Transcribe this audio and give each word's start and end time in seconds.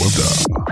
Webda. 0.00 0.63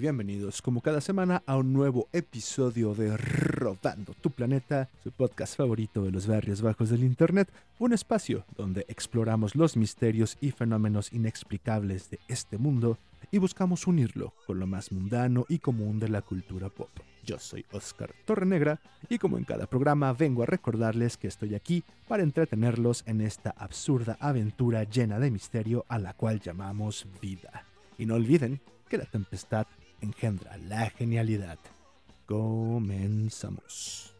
Bienvenidos 0.00 0.60
como 0.60 0.82
cada 0.82 1.00
semana 1.00 1.42
a 1.46 1.56
un 1.56 1.72
nuevo 1.72 2.08
episodio 2.12 2.94
de 2.94 3.16
Rodando 3.16 4.14
tu 4.20 4.30
Planeta, 4.30 4.90
su 5.02 5.10
podcast 5.10 5.56
favorito 5.56 6.04
de 6.04 6.10
los 6.10 6.26
barrios 6.26 6.60
bajos 6.60 6.90
del 6.90 7.02
Internet, 7.02 7.48
un 7.78 7.94
espacio 7.94 8.44
donde 8.58 8.84
exploramos 8.88 9.54
los 9.54 9.76
misterios 9.76 10.36
y 10.40 10.50
fenómenos 10.50 11.12
inexplicables 11.12 12.10
de 12.10 12.18
este 12.28 12.58
mundo 12.58 12.98
y 13.30 13.38
buscamos 13.38 13.86
unirlo 13.86 14.34
con 14.46 14.58
lo 14.58 14.66
más 14.66 14.92
mundano 14.92 15.46
y 15.48 15.60
común 15.60 15.98
de 15.98 16.10
la 16.10 16.20
cultura 16.20 16.68
pop. 16.68 16.90
Yo 17.24 17.38
soy 17.38 17.64
Oscar 17.72 18.12
Torrenegra 18.26 18.80
y 19.08 19.18
como 19.18 19.38
en 19.38 19.44
cada 19.44 19.66
programa 19.66 20.12
vengo 20.12 20.42
a 20.42 20.46
recordarles 20.46 21.16
que 21.16 21.28
estoy 21.28 21.54
aquí 21.54 21.82
para 22.06 22.22
entretenerlos 22.22 23.02
en 23.06 23.22
esta 23.22 23.50
absurda 23.50 24.18
aventura 24.20 24.84
llena 24.84 25.18
de 25.18 25.30
misterio 25.30 25.86
a 25.88 25.98
la 25.98 26.12
cual 26.12 26.40
llamamos 26.40 27.06
vida. 27.22 27.64
Y 27.96 28.04
no 28.04 28.16
olviden 28.16 28.60
que 28.88 28.98
la 28.98 29.06
tempestad 29.06 29.66
engendra 30.00 30.56
la 30.58 30.90
genialidad. 30.90 31.58
Comenzamos. 32.26 34.14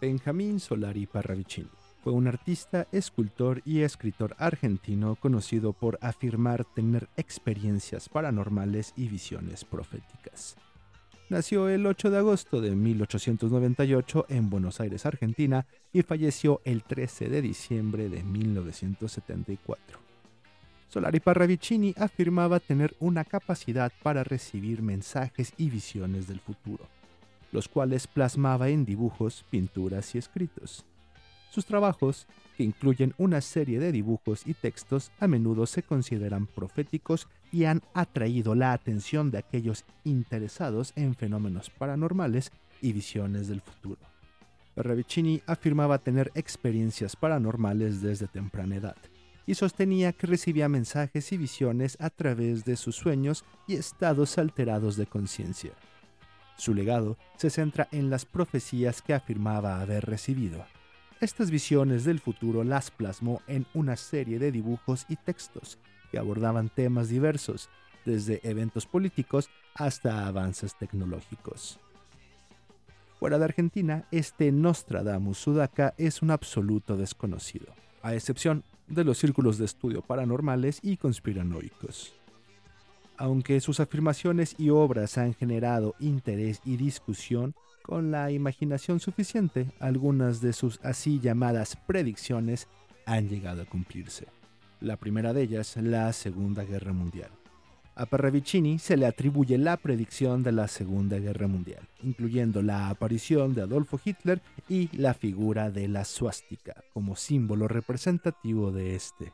Benjamín 0.00 0.60
Solari 0.60 1.06
Parravicini 1.06 1.70
fue 2.04 2.12
un 2.12 2.28
artista, 2.28 2.86
escultor 2.92 3.62
y 3.64 3.80
escritor 3.80 4.36
argentino 4.38 5.16
conocido 5.16 5.72
por 5.72 5.98
afirmar 6.02 6.66
tener 6.66 7.08
experiencias 7.16 8.10
paranormales 8.10 8.92
y 8.94 9.08
visiones 9.08 9.64
proféticas. 9.64 10.54
Nació 11.30 11.70
el 11.70 11.86
8 11.86 12.10
de 12.10 12.18
agosto 12.18 12.60
de 12.60 12.72
1898 12.72 14.26
en 14.28 14.50
Buenos 14.50 14.80
Aires, 14.80 15.06
Argentina, 15.06 15.66
y 15.94 16.02
falleció 16.02 16.60
el 16.66 16.82
13 16.82 17.30
de 17.30 17.40
diciembre 17.40 18.10
de 18.10 18.22
1974. 18.22 20.03
Solari 20.94 21.18
Parravicini 21.18 21.92
afirmaba 21.98 22.60
tener 22.60 22.94
una 23.00 23.24
capacidad 23.24 23.92
para 24.04 24.22
recibir 24.22 24.80
mensajes 24.80 25.52
y 25.56 25.68
visiones 25.68 26.28
del 26.28 26.38
futuro, 26.38 26.86
los 27.50 27.66
cuales 27.66 28.06
plasmaba 28.06 28.68
en 28.68 28.84
dibujos, 28.84 29.44
pinturas 29.50 30.14
y 30.14 30.18
escritos. 30.18 30.84
Sus 31.50 31.66
trabajos, 31.66 32.28
que 32.56 32.62
incluyen 32.62 33.12
una 33.18 33.40
serie 33.40 33.80
de 33.80 33.90
dibujos 33.90 34.46
y 34.46 34.54
textos, 34.54 35.10
a 35.18 35.26
menudo 35.26 35.66
se 35.66 35.82
consideran 35.82 36.46
proféticos 36.46 37.26
y 37.50 37.64
han 37.64 37.82
atraído 37.92 38.54
la 38.54 38.72
atención 38.72 39.32
de 39.32 39.38
aquellos 39.38 39.84
interesados 40.04 40.92
en 40.94 41.16
fenómenos 41.16 41.70
paranormales 41.70 42.52
y 42.80 42.92
visiones 42.92 43.48
del 43.48 43.62
futuro. 43.62 44.00
Parravicini 44.76 45.42
afirmaba 45.48 45.98
tener 45.98 46.30
experiencias 46.36 47.16
paranormales 47.16 48.00
desde 48.00 48.28
temprana 48.28 48.76
edad 48.76 48.96
y 49.46 49.54
sostenía 49.54 50.12
que 50.12 50.26
recibía 50.26 50.68
mensajes 50.68 51.32
y 51.32 51.36
visiones 51.36 51.96
a 52.00 52.10
través 52.10 52.64
de 52.64 52.76
sus 52.76 52.96
sueños 52.96 53.44
y 53.66 53.74
estados 53.74 54.38
alterados 54.38 54.96
de 54.96 55.06
conciencia. 55.06 55.72
Su 56.56 56.74
legado 56.74 57.16
se 57.36 57.50
centra 57.50 57.88
en 57.90 58.10
las 58.10 58.24
profecías 58.24 59.02
que 59.02 59.14
afirmaba 59.14 59.80
haber 59.80 60.04
recibido. 60.06 60.64
Estas 61.20 61.50
visiones 61.50 62.04
del 62.04 62.20
futuro 62.20 62.64
las 62.64 62.90
plasmó 62.90 63.42
en 63.46 63.66
una 63.74 63.96
serie 63.96 64.38
de 64.38 64.52
dibujos 64.52 65.06
y 65.08 65.16
textos 65.16 65.78
que 66.10 66.18
abordaban 66.18 66.68
temas 66.68 67.08
diversos, 67.08 67.68
desde 68.04 68.40
eventos 68.48 68.86
políticos 68.86 69.48
hasta 69.74 70.26
avances 70.26 70.76
tecnológicos. 70.76 71.80
Fuera 73.18 73.38
de 73.38 73.44
Argentina, 73.44 74.06
este 74.10 74.52
Nostradamus 74.52 75.38
Sudaka 75.38 75.94
es 75.96 76.20
un 76.20 76.30
absoluto 76.30 76.96
desconocido, 76.96 77.74
a 78.02 78.14
excepción 78.14 78.62
de 78.86 79.04
los 79.04 79.18
círculos 79.18 79.58
de 79.58 79.64
estudio 79.64 80.02
paranormales 80.02 80.80
y 80.82 80.96
conspiranoicos. 80.96 82.14
Aunque 83.16 83.60
sus 83.60 83.80
afirmaciones 83.80 84.56
y 84.58 84.70
obras 84.70 85.18
han 85.18 85.34
generado 85.34 85.94
interés 86.00 86.60
y 86.64 86.76
discusión, 86.76 87.54
con 87.82 88.10
la 88.10 88.30
imaginación 88.30 88.98
suficiente, 88.98 89.70
algunas 89.78 90.40
de 90.40 90.52
sus 90.52 90.80
así 90.82 91.20
llamadas 91.20 91.76
predicciones 91.86 92.66
han 93.06 93.28
llegado 93.28 93.62
a 93.62 93.66
cumplirse. 93.66 94.26
La 94.80 94.96
primera 94.96 95.32
de 95.32 95.42
ellas, 95.42 95.76
la 95.76 96.12
Segunda 96.12 96.64
Guerra 96.64 96.92
Mundial. 96.92 97.30
A 97.96 98.06
Parravicini 98.06 98.80
se 98.80 98.96
le 98.96 99.06
atribuye 99.06 99.56
la 99.56 99.76
predicción 99.76 100.42
de 100.42 100.50
la 100.50 100.66
Segunda 100.66 101.16
Guerra 101.20 101.46
Mundial, 101.46 101.88
incluyendo 102.02 102.60
la 102.60 102.88
aparición 102.88 103.54
de 103.54 103.62
Adolfo 103.62 104.00
Hitler 104.04 104.42
y 104.68 104.88
la 104.96 105.14
figura 105.14 105.70
de 105.70 105.86
la 105.86 106.04
suástica 106.04 106.74
como 106.92 107.14
símbolo 107.14 107.68
representativo 107.68 108.72
de 108.72 108.96
este. 108.96 109.32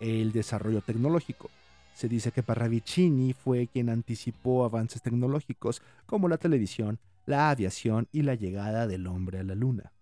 El 0.00 0.32
desarrollo 0.32 0.80
tecnológico. 0.80 1.50
Se 1.92 2.08
dice 2.08 2.32
que 2.32 2.42
Parravicini 2.42 3.34
fue 3.34 3.66
quien 3.66 3.90
anticipó 3.90 4.64
avances 4.64 5.02
tecnológicos 5.02 5.82
como 6.06 6.28
la 6.28 6.38
televisión, 6.38 6.98
la 7.26 7.50
aviación 7.50 8.08
y 8.10 8.22
la 8.22 8.34
llegada 8.34 8.86
del 8.86 9.06
hombre 9.06 9.40
a 9.40 9.44
la 9.44 9.54
luna. 9.54 9.92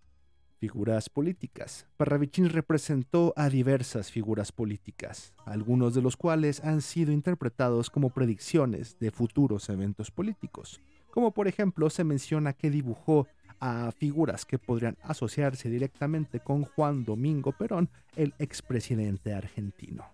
Figuras 0.61 1.09
políticas. 1.09 1.89
Parravicini 1.97 2.49
representó 2.49 3.33
a 3.35 3.49
diversas 3.49 4.13
figuras 4.13 4.53
políticas, 4.53 5.33
algunos 5.47 5.95
de 5.95 6.03
los 6.03 6.19
cuales 6.19 6.63
han 6.63 6.83
sido 6.83 7.13
interpretados 7.13 7.89
como 7.89 8.11
predicciones 8.11 8.99
de 8.99 9.11
futuros 9.11 9.71
eventos 9.71 10.11
políticos, 10.11 10.83
como 11.11 11.33
por 11.33 11.49
ejemplo 11.49 11.89
se 11.89 12.05
menciona 12.05 12.53
que 12.53 12.69
dibujó 12.69 13.27
a 13.59 13.91
figuras 13.93 14.45
que 14.45 14.59
podrían 14.59 14.99
asociarse 15.03 15.71
directamente 15.71 16.41
con 16.41 16.65
Juan 16.65 17.07
Domingo 17.07 17.53
Perón, 17.53 17.89
el 18.15 18.35
expresidente 18.39 19.33
argentino. 19.33 20.13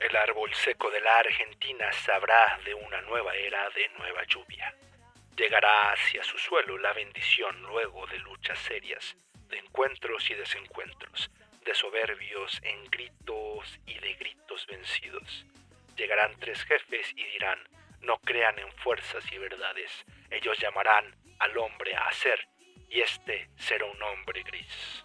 El 0.00 0.14
árbol 0.16 0.50
seco 0.52 0.90
de 0.90 1.00
la 1.00 1.20
Argentina 1.20 1.86
sabrá 2.04 2.58
de 2.62 2.74
una 2.74 3.00
nueva 3.08 3.34
era 3.36 3.70
de 3.70 3.88
nueva 3.98 4.20
lluvia. 4.28 4.74
Llegará 5.36 5.90
hacia 5.90 6.22
su 6.22 6.38
suelo 6.38 6.78
la 6.78 6.92
bendición 6.92 7.60
luego 7.62 8.06
de 8.06 8.20
luchas 8.20 8.56
serias, 8.60 9.16
de 9.48 9.58
encuentros 9.58 10.30
y 10.30 10.34
desencuentros, 10.34 11.28
de 11.64 11.74
soberbios 11.74 12.60
en 12.62 12.84
gritos 12.88 13.80
y 13.84 13.98
de 13.98 14.14
gritos 14.14 14.64
vencidos. 14.68 15.44
Llegarán 15.96 16.38
tres 16.38 16.62
jefes 16.62 17.10
y 17.16 17.24
dirán, 17.24 17.58
no 18.02 18.16
crean 18.18 18.60
en 18.60 18.70
fuerzas 18.74 19.24
y 19.32 19.38
verdades, 19.38 20.04
ellos 20.30 20.56
llamarán 20.60 21.16
al 21.40 21.58
hombre 21.58 21.96
a 21.96 22.06
hacer, 22.06 22.46
y 22.88 23.00
éste 23.00 23.48
será 23.56 23.86
un 23.86 24.00
hombre 24.04 24.40
gris. 24.44 25.04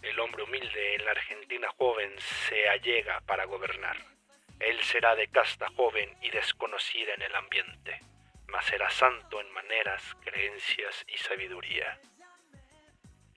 El 0.00 0.20
hombre 0.20 0.44
humilde 0.44 0.94
en 0.94 1.04
la 1.04 1.10
Argentina 1.10 1.68
joven 1.76 2.14
se 2.20 2.68
allega 2.68 3.20
para 3.22 3.46
gobernar. 3.46 3.96
Él 4.60 4.80
será 4.82 5.16
de 5.16 5.26
casta 5.26 5.66
joven 5.70 6.16
y 6.22 6.30
desconocida 6.30 7.14
en 7.14 7.22
el 7.22 7.34
ambiente 7.34 8.11
mas 8.52 8.66
será 8.66 8.90
santo 8.90 9.40
en 9.40 9.50
maneras, 9.52 10.02
creencias 10.20 11.04
y 11.08 11.16
sabiduría. 11.16 11.98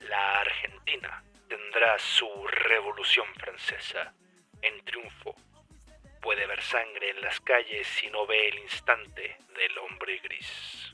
La 0.02 0.42
Argentina 0.42 1.24
tendrá 1.48 1.98
su 1.98 2.28
revolución 2.68 3.26
francesa 3.36 4.14
en 4.62 4.84
triunfo. 4.84 5.34
Puede 6.22 6.46
ver 6.46 6.62
sangre 6.62 7.12
en 7.12 7.22
las 7.22 7.40
calles 7.40 7.88
si 7.88 8.08
no 8.08 8.28
ve 8.28 8.50
el 8.50 8.60
instante 8.60 9.38
del 9.56 9.78
hombre 9.78 10.20
gris. 10.20 10.94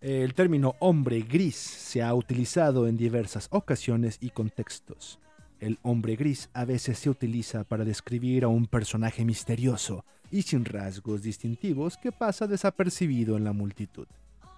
El 0.00 0.32
término 0.34 0.76
hombre 0.78 1.20
gris 1.20 1.56
se 1.56 2.02
ha 2.02 2.14
utilizado 2.14 2.86
en 2.86 2.96
diversas 2.96 3.48
ocasiones 3.50 4.18
y 4.20 4.30
contextos. 4.30 5.18
El 5.60 5.78
hombre 5.82 6.14
gris 6.14 6.48
a 6.54 6.64
veces 6.64 7.00
se 7.00 7.10
utiliza 7.10 7.64
para 7.64 7.84
describir 7.84 8.44
a 8.44 8.48
un 8.48 8.66
personaje 8.66 9.24
misterioso 9.24 10.04
y 10.30 10.42
sin 10.42 10.64
rasgos 10.64 11.22
distintivos 11.22 11.96
que 11.96 12.12
pasa 12.12 12.46
desapercibido 12.46 13.36
en 13.36 13.44
la 13.44 13.52
multitud. 13.52 14.06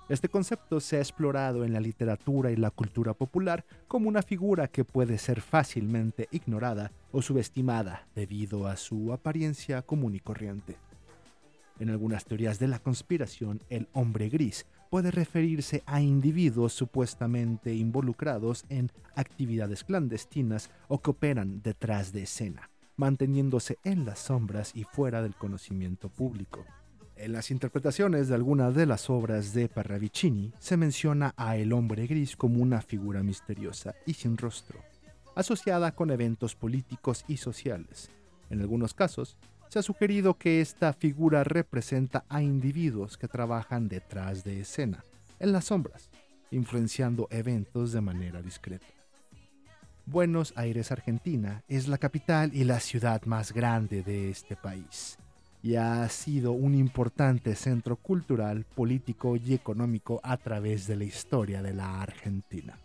Este 0.08 0.28
concepto 0.28 0.80
se 0.80 0.96
ha 0.96 1.00
explorado 1.00 1.64
en 1.64 1.72
la 1.72 1.78
literatura 1.78 2.50
y 2.50 2.56
la 2.56 2.72
cultura 2.72 3.14
popular 3.14 3.64
como 3.86 4.08
una 4.08 4.22
figura 4.22 4.66
que 4.66 4.84
puede 4.84 5.18
ser 5.18 5.40
fácilmente 5.40 6.28
ignorada 6.32 6.90
o 7.12 7.22
subestimada 7.22 8.08
debido 8.16 8.66
a 8.66 8.76
su 8.76 9.12
apariencia 9.12 9.82
común 9.82 10.16
y 10.16 10.20
corriente. 10.20 10.76
En 11.78 11.90
algunas 11.90 12.24
teorías 12.24 12.58
de 12.58 12.68
la 12.68 12.78
conspiración, 12.78 13.62
el 13.70 13.88
hombre 13.92 14.28
gris 14.28 14.66
puede 14.90 15.10
referirse 15.10 15.82
a 15.86 16.00
individuos 16.00 16.72
supuestamente 16.72 17.72
involucrados 17.74 18.64
en 18.68 18.90
actividades 19.14 19.84
clandestinas 19.84 20.70
o 20.88 21.00
que 21.00 21.10
operan 21.10 21.62
detrás 21.62 22.12
de 22.12 22.24
escena, 22.24 22.69
manteniéndose 23.00 23.78
en 23.82 24.04
las 24.04 24.18
sombras 24.18 24.72
y 24.74 24.84
fuera 24.84 25.22
del 25.22 25.34
conocimiento 25.34 26.10
público. 26.10 26.66
En 27.16 27.32
las 27.32 27.50
interpretaciones 27.50 28.28
de 28.28 28.34
algunas 28.34 28.74
de 28.74 28.84
las 28.84 29.08
obras 29.08 29.54
de 29.54 29.70
Parravicini 29.70 30.52
se 30.58 30.76
menciona 30.76 31.32
a 31.38 31.56
el 31.56 31.72
hombre 31.72 32.06
gris 32.06 32.36
como 32.36 32.62
una 32.62 32.82
figura 32.82 33.22
misteriosa 33.22 33.94
y 34.04 34.12
sin 34.12 34.36
rostro, 34.36 34.80
asociada 35.34 35.92
con 35.92 36.10
eventos 36.10 36.54
políticos 36.54 37.24
y 37.26 37.38
sociales. 37.38 38.10
En 38.50 38.60
algunos 38.60 38.92
casos, 38.92 39.38
se 39.68 39.78
ha 39.78 39.82
sugerido 39.82 40.34
que 40.34 40.60
esta 40.60 40.92
figura 40.92 41.42
representa 41.42 42.26
a 42.28 42.42
individuos 42.42 43.16
que 43.16 43.28
trabajan 43.28 43.88
detrás 43.88 44.44
de 44.44 44.60
escena, 44.60 45.04
en 45.38 45.52
las 45.52 45.66
sombras, 45.66 46.10
influenciando 46.50 47.28
eventos 47.30 47.92
de 47.92 48.02
manera 48.02 48.42
discreta. 48.42 48.99
Buenos 50.06 50.52
Aires, 50.56 50.92
Argentina, 50.92 51.62
es 51.68 51.88
la 51.88 51.98
capital 51.98 52.50
y 52.54 52.64
la 52.64 52.80
ciudad 52.80 53.22
más 53.24 53.52
grande 53.52 54.02
de 54.02 54.30
este 54.30 54.56
país 54.56 55.18
y 55.62 55.76
ha 55.76 56.08
sido 56.08 56.52
un 56.52 56.74
importante 56.74 57.54
centro 57.54 57.96
cultural, 57.96 58.64
político 58.74 59.36
y 59.36 59.54
económico 59.54 60.20
a 60.22 60.36
través 60.36 60.86
de 60.86 60.96
la 60.96 61.04
historia 61.04 61.62
de 61.62 61.74
la 61.74 62.00
Argentina. 62.00 62.78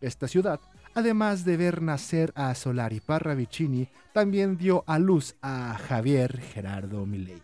Esta 0.00 0.28
ciudad, 0.28 0.60
además 0.94 1.44
de 1.44 1.56
ver 1.56 1.82
nacer 1.82 2.32
a 2.34 2.54
Solari 2.54 3.00
Parravicini, 3.00 3.88
también 4.12 4.56
dio 4.56 4.84
a 4.86 4.98
luz 4.98 5.34
a 5.42 5.74
Javier 5.74 6.40
Gerardo 6.40 7.04
Milei, 7.06 7.42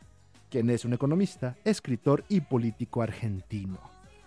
quien 0.51 0.71
es 0.71 0.85
un 0.85 0.95
economista, 0.95 1.57
escritor 1.65 2.25
y 2.29 2.41
político 2.41 3.03
argentino. 3.03 3.79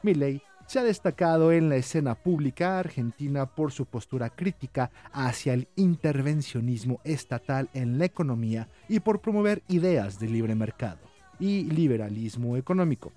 Milei 0.03 0.41
se 0.67 0.79
ha 0.79 0.83
destacado 0.83 1.51
en 1.51 1.69
la 1.69 1.75
escena 1.75 2.15
pública 2.15 2.79
argentina 2.79 3.45
por 3.45 3.71
su 3.71 3.85
postura 3.85 4.29
crítica 4.29 4.91
hacia 5.11 5.53
el 5.53 5.67
intervencionismo 5.75 6.99
estatal 7.03 7.69
en 7.73 7.99
la 7.99 8.05
economía 8.05 8.67
y 8.89 8.99
por 8.99 9.21
promover 9.21 9.61
ideas 9.67 10.19
de 10.19 10.29
libre 10.29 10.55
mercado 10.55 10.99
y 11.39 11.63
liberalismo 11.65 12.57
económico. 12.57 13.11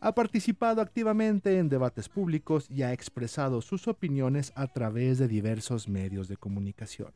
Ha 0.00 0.14
participado 0.14 0.82
activamente 0.82 1.58
en 1.58 1.68
debates 1.68 2.08
públicos 2.08 2.66
y 2.68 2.82
ha 2.82 2.92
expresado 2.92 3.62
sus 3.62 3.86
opiniones 3.86 4.52
a 4.56 4.66
través 4.66 5.18
de 5.18 5.28
diversos 5.28 5.88
medios 5.88 6.26
de 6.26 6.36
comunicación. 6.36 7.12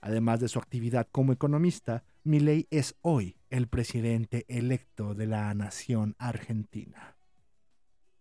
Además 0.00 0.40
de 0.40 0.48
su 0.48 0.58
actividad 0.58 1.06
como 1.12 1.32
economista, 1.32 2.04
Milei 2.24 2.66
es 2.70 2.94
hoy 3.02 3.36
el 3.50 3.68
presidente 3.68 4.44
electo 4.48 5.14
de 5.14 5.26
la 5.26 5.52
nación 5.54 6.14
argentina. 6.18 7.13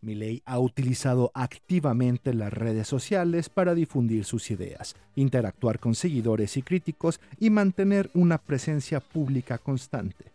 Milley 0.03 0.43
ha 0.45 0.59
utilizado 0.59 1.31
activamente 1.33 2.33
las 2.33 2.53
redes 2.53 2.87
sociales 2.87 3.49
para 3.49 3.73
difundir 3.73 4.25
sus 4.25 4.51
ideas, 4.51 4.95
interactuar 5.15 5.79
con 5.79 5.95
seguidores 5.95 6.57
y 6.57 6.61
críticos 6.61 7.19
y 7.39 7.49
mantener 7.49 8.09
una 8.13 8.37
presencia 8.37 8.99
pública 8.99 9.57
constante. 9.57 10.25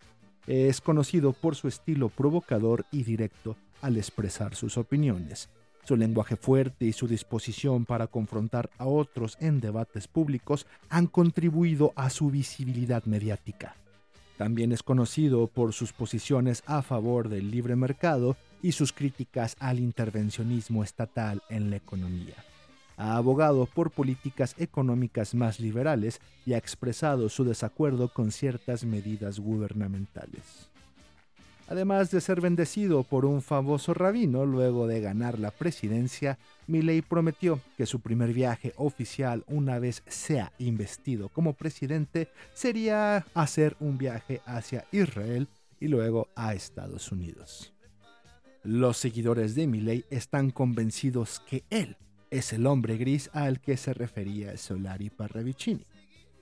Es 0.47 0.81
conocido 0.81 1.33
por 1.33 1.55
su 1.55 1.67
estilo 1.67 2.09
provocador 2.09 2.85
y 2.91 3.03
directo 3.03 3.55
al 3.81 3.97
expresar 3.97 4.55
sus 4.55 4.77
opiniones. 4.77 5.49
Su 5.85 5.95
lenguaje 5.95 6.35
fuerte 6.35 6.85
y 6.85 6.93
su 6.93 7.07
disposición 7.07 7.85
para 7.85 8.07
confrontar 8.07 8.69
a 8.77 8.85
otros 8.85 9.37
en 9.39 9.59
debates 9.59 10.07
públicos 10.07 10.65
han 10.89 11.07
contribuido 11.07 11.93
a 11.95 12.09
su 12.09 12.29
visibilidad 12.29 13.05
mediática. 13.05 13.75
También 14.37 14.71
es 14.71 14.83
conocido 14.83 15.47
por 15.47 15.73
sus 15.73 15.91
posiciones 15.91 16.63
a 16.65 16.81
favor 16.81 17.27
del 17.27 17.51
libre 17.51 17.75
mercado 17.75 18.37
y 18.61 18.71
sus 18.71 18.93
críticas 18.93 19.55
al 19.59 19.79
intervencionismo 19.79 20.83
estatal 20.83 21.41
en 21.49 21.69
la 21.69 21.77
economía. 21.77 22.35
Ha 22.97 23.15
abogado 23.15 23.65
por 23.65 23.91
políticas 23.91 24.55
económicas 24.57 25.33
más 25.33 25.59
liberales 25.59 26.19
y 26.45 26.53
ha 26.53 26.57
expresado 26.57 27.29
su 27.29 27.45
desacuerdo 27.45 28.09
con 28.09 28.31
ciertas 28.31 28.83
medidas 28.83 29.39
gubernamentales. 29.39 30.69
Además 31.69 32.09
de 32.09 32.19
ser 32.19 32.41
bendecido 32.41 33.03
por 33.03 33.25
un 33.25 33.43
famoso 33.43 33.93
rabino 33.93 34.43
luego 34.43 34.87
de 34.87 35.01
ganar 35.01 35.37
la 35.37 35.51
presidencia, 35.51 36.39
Milley 36.65 37.03
prometió 37.03 37.61
que 37.77 37.85
su 37.85 37.99
primer 37.99 38.33
viaje 38.33 38.73
oficial 38.75 39.43
una 39.47 39.77
vez 39.77 40.01
sea 40.07 40.51
investido 40.57 41.29
como 41.29 41.53
presidente 41.53 42.27
sería 42.55 43.23
hacer 43.35 43.77
un 43.79 43.99
viaje 43.99 44.41
hacia 44.47 44.85
Israel 44.91 45.47
y 45.79 45.87
luego 45.89 46.27
a 46.35 46.55
Estados 46.55 47.11
Unidos. 47.11 47.71
Los 48.63 48.97
seguidores 48.97 49.55
de 49.55 49.67
Milley 49.67 50.03
están 50.09 50.51
convencidos 50.51 51.41
que 51.47 51.63
él 51.69 51.95
es 52.29 52.51
el 52.51 52.67
hombre 52.67 52.97
gris 52.97 53.29
al 53.31 53.61
que 53.61 53.77
se 53.77 53.93
refería 53.93 54.57
Solari 54.57 55.09
Parravicini. 55.09 55.85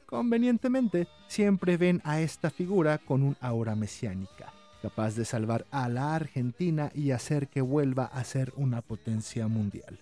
Convenientemente, 0.07 1.07
siempre 1.27 1.77
ven 1.77 2.01
a 2.03 2.19
esta 2.21 2.49
figura 2.49 2.97
con 2.97 3.21
un 3.21 3.37
aura 3.39 3.75
mesiánica, 3.75 4.51
capaz 4.81 5.15
de 5.15 5.25
salvar 5.25 5.67
a 5.69 5.87
la 5.89 6.15
Argentina 6.15 6.91
y 6.95 7.11
hacer 7.11 7.49
que 7.49 7.61
vuelva 7.61 8.05
a 8.05 8.23
ser 8.23 8.51
una 8.55 8.81
potencia 8.81 9.47
mundial. 9.47 9.99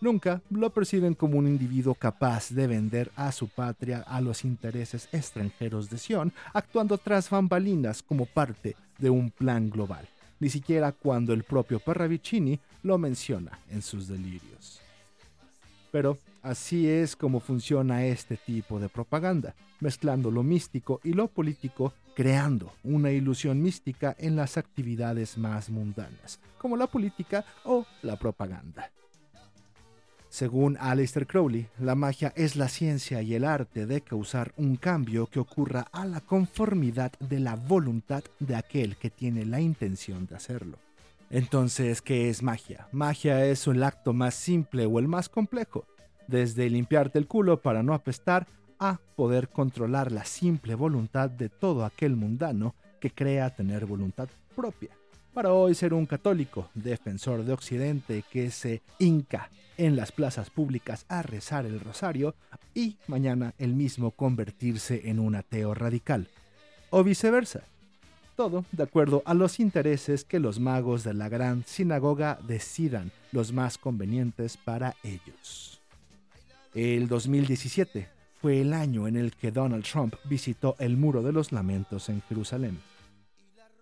Nunca 0.00 0.42
lo 0.50 0.70
perciben 0.70 1.14
como 1.14 1.38
un 1.38 1.46
individuo 1.46 1.94
capaz 1.94 2.50
de 2.50 2.66
vender 2.66 3.12
a 3.14 3.30
su 3.30 3.48
patria 3.48 4.00
a 4.00 4.20
los 4.20 4.44
intereses 4.44 5.08
extranjeros 5.12 5.90
de 5.90 5.98
Sion, 5.98 6.32
actuando 6.52 6.98
tras 6.98 7.30
bambalinas 7.30 8.02
como 8.02 8.26
parte 8.26 8.74
de 8.98 9.10
un 9.10 9.30
plan 9.30 9.70
global 9.70 10.08
ni 10.40 10.48
siquiera 10.48 10.92
cuando 10.92 11.32
el 11.32 11.44
propio 11.44 11.80
Parravicini 11.80 12.58
lo 12.82 12.98
menciona 12.98 13.58
en 13.70 13.82
sus 13.82 14.08
delirios. 14.08 14.80
Pero 15.90 16.18
así 16.42 16.88
es 16.88 17.16
como 17.16 17.40
funciona 17.40 18.04
este 18.04 18.36
tipo 18.36 18.78
de 18.78 18.88
propaganda, 18.88 19.54
mezclando 19.80 20.30
lo 20.30 20.42
místico 20.42 21.00
y 21.04 21.12
lo 21.12 21.28
político, 21.28 21.92
creando 22.14 22.72
una 22.82 23.10
ilusión 23.10 23.62
mística 23.62 24.14
en 24.18 24.36
las 24.36 24.56
actividades 24.56 25.38
más 25.38 25.70
mundanas, 25.70 26.40
como 26.58 26.76
la 26.76 26.86
política 26.86 27.44
o 27.64 27.86
la 28.02 28.16
propaganda. 28.16 28.90
Según 30.36 30.76
Aleister 30.78 31.26
Crowley, 31.26 31.66
la 31.78 31.94
magia 31.94 32.30
es 32.36 32.56
la 32.56 32.68
ciencia 32.68 33.22
y 33.22 33.34
el 33.34 33.42
arte 33.42 33.86
de 33.86 34.02
causar 34.02 34.52
un 34.58 34.76
cambio 34.76 35.28
que 35.28 35.40
ocurra 35.40 35.86
a 35.92 36.04
la 36.04 36.20
conformidad 36.20 37.10
de 37.20 37.40
la 37.40 37.56
voluntad 37.56 38.22
de 38.38 38.54
aquel 38.54 38.98
que 38.98 39.08
tiene 39.08 39.46
la 39.46 39.62
intención 39.62 40.26
de 40.26 40.36
hacerlo. 40.36 40.76
Entonces, 41.30 42.02
¿qué 42.02 42.28
es 42.28 42.42
magia? 42.42 42.86
Magia 42.92 43.46
es 43.46 43.66
el 43.66 43.82
acto 43.82 44.12
más 44.12 44.34
simple 44.34 44.84
o 44.84 44.98
el 44.98 45.08
más 45.08 45.30
complejo, 45.30 45.86
desde 46.28 46.68
limpiarte 46.68 47.18
el 47.18 47.26
culo 47.26 47.62
para 47.62 47.82
no 47.82 47.94
apestar 47.94 48.46
a 48.78 49.00
poder 49.16 49.48
controlar 49.48 50.12
la 50.12 50.26
simple 50.26 50.74
voluntad 50.74 51.30
de 51.30 51.48
todo 51.48 51.82
aquel 51.86 52.14
mundano 52.14 52.74
que 53.00 53.10
crea 53.10 53.56
tener 53.56 53.86
voluntad 53.86 54.28
propia 54.54 54.90
para 55.36 55.52
hoy 55.52 55.74
ser 55.74 55.92
un 55.92 56.06
católico, 56.06 56.70
defensor 56.72 57.44
de 57.44 57.52
Occidente 57.52 58.24
que 58.32 58.50
se 58.50 58.80
hinca 58.98 59.50
en 59.76 59.94
las 59.94 60.10
plazas 60.10 60.48
públicas 60.48 61.04
a 61.10 61.20
rezar 61.20 61.66
el 61.66 61.78
rosario 61.78 62.34
y 62.72 62.96
mañana 63.06 63.52
el 63.58 63.74
mismo 63.74 64.12
convertirse 64.12 65.10
en 65.10 65.18
un 65.20 65.34
ateo 65.34 65.74
radical. 65.74 66.30
O 66.88 67.04
viceversa. 67.04 67.64
Todo 68.34 68.64
de 68.72 68.82
acuerdo 68.82 69.22
a 69.26 69.34
los 69.34 69.60
intereses 69.60 70.24
que 70.24 70.40
los 70.40 70.58
magos 70.58 71.04
de 71.04 71.12
la 71.12 71.28
gran 71.28 71.64
sinagoga 71.66 72.38
decidan 72.48 73.12
los 73.30 73.52
más 73.52 73.76
convenientes 73.76 74.56
para 74.56 74.96
ellos. 75.02 75.82
El 76.72 77.08
2017 77.08 78.08
fue 78.40 78.62
el 78.62 78.72
año 78.72 79.06
en 79.06 79.18
el 79.18 79.32
que 79.32 79.52
Donald 79.52 79.84
Trump 79.84 80.14
visitó 80.24 80.76
el 80.78 80.96
Muro 80.96 81.22
de 81.22 81.32
los 81.32 81.52
Lamentos 81.52 82.08
en 82.08 82.22
Jerusalén. 82.22 82.78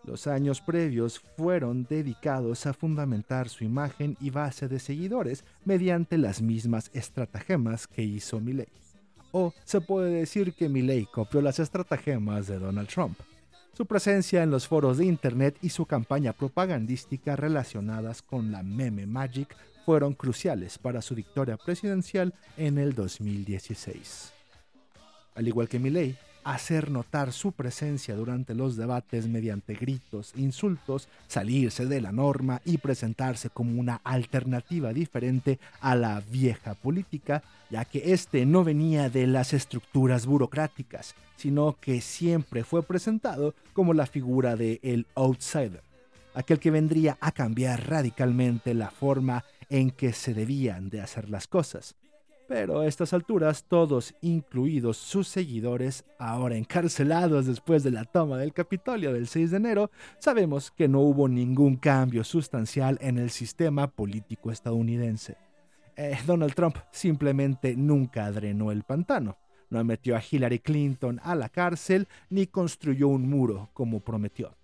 Los 0.07 0.27
años 0.27 0.61
previos 0.61 1.19
fueron 1.19 1.87
dedicados 1.89 2.67
a 2.67 2.75
fundamentar 2.75 3.49
su 3.49 3.65
imagen 3.65 4.17
y 4.21 4.31
base 4.31 4.69
de 4.69 4.79
seguidores 4.79 5.45
mediante 5.65 6.19
las 6.19 6.43
mismas 6.43 6.91
estratagemas 6.93 7.87
que 7.87 8.03
hizo 8.03 8.39
Milley. 8.39 8.69
O 9.33 9.55
se 9.65 9.81
puede 9.81 10.11
decir 10.11 10.53
que 10.53 10.69
Milley 10.69 11.07
copió 11.07 11.41
las 11.41 11.59
estratagemas 11.59 12.47
de 12.47 12.59
Donald 12.59 12.89
Trump. 12.89 13.19
Su 13.73 13.87
presencia 13.87 14.43
en 14.43 14.51
los 14.51 14.69
foros 14.69 14.99
de 14.99 15.07
Internet 15.07 15.57
y 15.63 15.71
su 15.71 15.87
campaña 15.87 16.33
propagandística 16.33 17.35
relacionadas 17.35 18.23
con 18.23 18.53
la 18.53 18.63
meme 18.63 19.07
magic 19.07 19.57
fueron 19.85 20.13
cruciales 20.13 20.79
para 20.79 21.03
su 21.03 21.15
victoria 21.15 21.57
presidencial 21.57 22.35
en 22.57 22.79
el 22.79 22.95
2016. 22.95 24.33
Al 25.35 25.49
igual 25.49 25.69
que 25.69 25.79
Milley, 25.79 26.17
hacer 26.45 26.91
notar 26.91 27.33
su 27.33 27.53
presencia 27.53 28.15
durante 28.15 28.55
los 28.55 28.77
debates 28.77 29.27
mediante 29.27 29.75
gritos, 29.75 30.33
insultos, 30.37 31.09
salirse 31.27 31.87
de 31.87 32.01
la 32.01 32.13
norma 32.13 32.61
y 32.65 32.79
presentarse 32.79 33.51
como 33.51 33.81
una 33.81 34.01
alternativa 34.05 34.93
diferente 34.93 35.59
a 35.81 35.97
la 35.97 36.21
vieja 36.21 36.75
política, 36.75 37.43
ya 37.71 37.85
que 37.85 38.13
este 38.13 38.47
no 38.47 38.63
venía 38.63 39.09
de 39.09 39.27
las 39.27 39.53
estructuras 39.53 40.27
burocráticas, 40.27 41.15
sino 41.37 41.77
que 41.81 42.01
siempre 42.01 42.63
fue 42.63 42.83
presentado 42.83 43.55
como 43.73 43.95
la 43.95 44.07
figura 44.07 44.55
de 44.55 44.81
el 44.83 45.07
outsider, 45.15 45.83
aquel 46.35 46.61
que 46.61 46.71
vendría 46.71 47.17
a 47.21 47.33
cambiar 47.33 47.89
radicalmente 47.89 48.75
la 48.75 48.91
forma 48.91 49.45
en 49.71 49.91
que 49.91 50.13
se 50.13 50.35
debían 50.35 50.91
de 50.91 51.01
hacer 51.01 51.31
las 51.31 51.47
cosas 51.47 51.97
pero 52.55 52.79
a 52.79 52.87
estas 52.87 53.13
alturas 53.13 53.65
todos, 53.65 54.15
incluidos 54.21 54.97
sus 54.97 55.27
seguidores, 55.27 56.05
ahora 56.21 56.57
encarcelados 56.57 57.47
después 57.47 57.83
de 57.83 57.91
la 57.91 58.05
toma 58.05 58.39
del 58.39 58.53
Capitolio 58.53 59.13
del 59.13 59.27
6 59.27 59.51
de 59.51 59.57
enero, 59.57 59.91
sabemos 60.21 60.71
que 60.71 60.87
no 60.87 61.01
hubo 61.01 61.27
ningún 61.27 61.75
cambio 61.75 62.23
sustancial 62.23 62.97
en 63.01 63.19
el 63.19 63.31
sistema 63.31 63.89
político 63.89 64.53
estadounidense. 64.53 65.37
Eh, 65.97 66.17
Donald 66.25 66.55
Trump 66.55 66.77
simplemente 66.93 67.75
nunca 67.75 68.31
drenó 68.31 68.71
el 68.71 68.85
pantano, 68.85 69.37
no 69.69 69.83
metió 69.83 70.17
a 70.17 70.23
Hillary 70.23 70.61
Clinton 70.61 71.21
a 71.25 71.35
la 71.35 71.49
cárcel 71.49 72.07
ni 72.31 72.47
construyó 72.47 73.09
un 73.09 73.29
muro 73.29 73.71
como 73.73 73.99
prometió. 73.99 74.57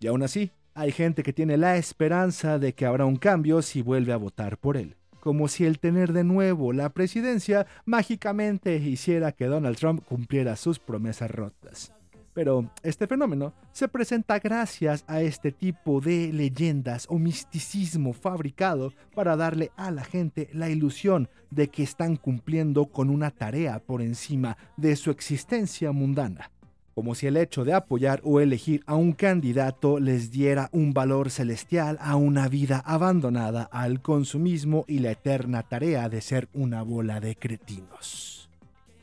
Y 0.00 0.08
aún 0.08 0.24
así, 0.24 0.50
hay 0.74 0.90
gente 0.90 1.22
que 1.22 1.32
tiene 1.32 1.56
la 1.56 1.76
esperanza 1.76 2.58
de 2.58 2.72
que 2.72 2.84
habrá 2.84 3.04
un 3.04 3.14
cambio 3.14 3.62
si 3.62 3.80
vuelve 3.80 4.12
a 4.12 4.16
votar 4.16 4.58
por 4.58 4.76
él 4.76 4.96
como 5.28 5.46
si 5.46 5.66
el 5.66 5.78
tener 5.78 6.14
de 6.14 6.24
nuevo 6.24 6.72
la 6.72 6.88
presidencia 6.88 7.66
mágicamente 7.84 8.76
hiciera 8.76 9.32
que 9.32 9.44
Donald 9.44 9.76
Trump 9.76 10.02
cumpliera 10.02 10.56
sus 10.56 10.78
promesas 10.78 11.30
rotas. 11.30 11.92
Pero 12.32 12.72
este 12.82 13.06
fenómeno 13.06 13.52
se 13.72 13.88
presenta 13.88 14.38
gracias 14.38 15.04
a 15.06 15.20
este 15.20 15.52
tipo 15.52 16.00
de 16.00 16.32
leyendas 16.32 17.04
o 17.10 17.18
misticismo 17.18 18.14
fabricado 18.14 18.94
para 19.14 19.36
darle 19.36 19.70
a 19.76 19.90
la 19.90 20.02
gente 20.02 20.48
la 20.54 20.70
ilusión 20.70 21.28
de 21.50 21.68
que 21.68 21.82
están 21.82 22.16
cumpliendo 22.16 22.86
con 22.86 23.10
una 23.10 23.30
tarea 23.30 23.80
por 23.80 24.00
encima 24.00 24.56
de 24.78 24.96
su 24.96 25.10
existencia 25.10 25.92
mundana 25.92 26.50
como 26.98 27.14
si 27.14 27.28
el 27.28 27.36
hecho 27.36 27.64
de 27.64 27.74
apoyar 27.74 28.20
o 28.24 28.40
elegir 28.40 28.82
a 28.84 28.96
un 28.96 29.12
candidato 29.12 30.00
les 30.00 30.32
diera 30.32 30.68
un 30.72 30.92
valor 30.92 31.30
celestial 31.30 31.96
a 32.00 32.16
una 32.16 32.48
vida 32.48 32.82
abandonada 32.84 33.62
al 33.70 34.02
consumismo 34.02 34.84
y 34.88 34.98
la 34.98 35.12
eterna 35.12 35.62
tarea 35.62 36.08
de 36.08 36.20
ser 36.20 36.48
una 36.54 36.82
bola 36.82 37.20
de 37.20 37.36
cretinos. 37.36 38.50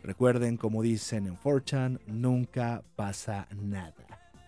Recuerden, 0.04 0.58
como 0.58 0.82
dicen 0.82 1.26
en 1.26 1.38
Fortune, 1.38 2.00
nunca 2.06 2.84
pasa 2.98 3.48
nada. 3.56 3.94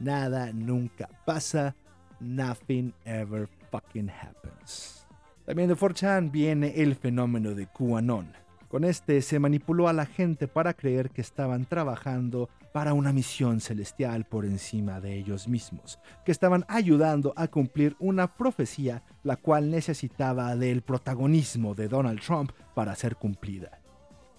Nada 0.01 0.51
nunca 0.51 1.07
pasa. 1.25 1.73
Nothing 2.19 2.93
ever 3.05 3.47
fucking 3.71 4.09
happens. 4.09 5.07
También 5.45 5.69
de 5.69 5.77
Fortune 5.77 6.31
viene 6.31 6.73
el 6.75 6.95
fenómeno 6.95 7.55
de 7.55 7.65
QAnon. 7.67 8.27
Con 8.67 8.83
este 8.83 9.21
se 9.21 9.39
manipuló 9.39 9.87
a 9.87 9.93
la 9.93 10.05
gente 10.05 10.47
para 10.47 10.73
creer 10.73 11.09
que 11.09 11.21
estaban 11.21 11.65
trabajando 11.65 12.49
para 12.73 12.93
una 12.93 13.13
misión 13.13 13.61
celestial 13.61 14.25
por 14.25 14.45
encima 14.45 14.99
de 14.99 15.15
ellos 15.15 15.47
mismos, 15.47 15.99
que 16.25 16.33
estaban 16.33 16.65
ayudando 16.67 17.33
a 17.37 17.47
cumplir 17.47 17.95
una 17.97 18.35
profecía 18.35 19.03
la 19.23 19.37
cual 19.37 19.71
necesitaba 19.71 20.55
del 20.57 20.81
protagonismo 20.81 21.75
de 21.75 21.87
Donald 21.87 22.19
Trump 22.19 22.51
para 22.75 22.93
ser 22.95 23.15
cumplida. 23.15 23.79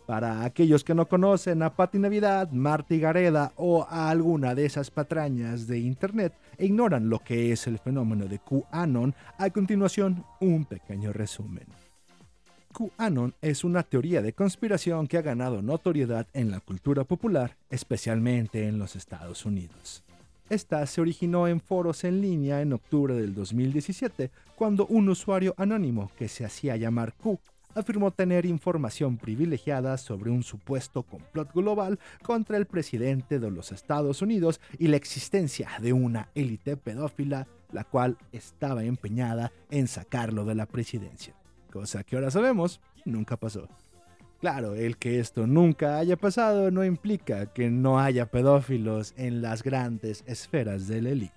Para 0.07 0.45
aquellos 0.45 0.85
que 0.85 0.95
no 0.95 1.09
conocen 1.09 1.63
a 1.63 1.75
Patti 1.75 1.99
Navidad, 1.99 2.51
Marty 2.51 2.99
Gareda 2.99 3.53
o 3.57 3.87
a 3.89 4.09
alguna 4.11 4.55
de 4.55 4.67
esas 4.67 4.91
patrañas 4.91 5.67
de 5.67 5.79
internet 5.79 6.35
e 6.57 6.67
ignoran 6.67 7.09
lo 7.09 7.19
que 7.19 7.53
es 7.53 7.67
el 7.67 7.79
fenómeno 7.79 8.27
de 8.27 8.39
QAnon, 8.39 9.15
a 9.39 9.51
continuación 9.51 10.25
un 10.41 10.65
pequeño 10.65 11.13
resumen. 11.13 11.88
QAnon 12.73 13.35
es 13.41 13.65
una 13.65 13.83
teoría 13.83 14.23
de 14.23 14.33
conspiración 14.33 15.09
que 15.09 15.19
ha 15.19 15.23
ganado 15.23 15.63
notoriedad 15.63 16.27
en 16.33 16.51
la 16.51 16.61
cultura 16.61 17.05
popular, 17.05 17.57
especialmente 17.71 18.69
en 18.69 18.79
los 18.79 18.95
Estados 18.95 19.45
Unidos. 19.47 20.05
Esta 20.49 20.87
se 20.87 21.01
originó 21.01 21.49
en 21.49 21.61
foros 21.61 22.05
en 22.05 22.21
línea 22.21 22.63
en 22.63 22.73
octubre 22.73 23.15
del 23.15 23.35
2017, 23.35 24.31
cuando 24.55 24.87
un 24.87 25.09
usuario 25.09 25.55
anónimo 25.57 26.11
que 26.17 26.29
se 26.29 26.45
hacía 26.45 26.77
llamar 26.77 27.15
Q 27.15 27.39
afirmó 27.75 28.11
tener 28.11 28.47
información 28.47 29.19
privilegiada 29.19 29.99
sobre 29.99 30.31
un 30.31 30.43
supuesto 30.43 31.03
complot 31.03 31.53
global 31.53 31.99
contra 32.23 32.57
el 32.57 32.67
presidente 32.67 33.39
de 33.39 33.51
los 33.51 33.73
Estados 33.73 34.23
Unidos 34.23 34.61
y 34.79 34.89
la 34.89 34.97
existencia 34.97 35.69
de 35.81 35.93
una 35.93 36.29
élite 36.35 36.77
pedófila, 36.77 37.47
la 37.73 37.85
cual 37.85 38.17
estaba 38.33 38.85
empeñada 38.85 39.53
en 39.71 39.87
sacarlo 39.87 40.45
de 40.45 40.55
la 40.55 40.67
presidencia 40.67 41.35
cosa 41.69 42.03
que 42.03 42.17
ahora 42.17 42.31
sabemos 42.31 42.81
nunca 43.05 43.37
pasó. 43.37 43.69
Claro, 44.41 44.75
el 44.75 44.99
que 44.99 45.19
esto 45.19 45.47
nunca 45.47 45.99
haya 45.99 46.17
pasado 46.17 46.71
no 46.71 46.85
implica 46.85 47.47
que 47.47 47.71
no 47.71 47.99
haya 47.99 48.27
pedófilos 48.27 49.13
en 49.17 49.43
las 49.43 49.63
grandes 49.63 50.23
esferas 50.27 50.87
de 50.87 51.03
la 51.03 51.11
élite. 51.11 51.35